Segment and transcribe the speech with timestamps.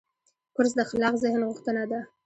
[0.55, 1.99] کورس د خلاق ذهن غوښتنه ده.